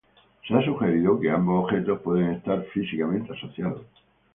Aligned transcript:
Se 0.47 0.55
ha 0.55 0.65
sugerido 0.65 1.19
que 1.19 1.29
ambos 1.29 1.65
objetos 1.65 2.01
pueden 2.01 2.31
estar 2.31 2.63
físicamente 2.73 3.33
asociados. 3.33 3.85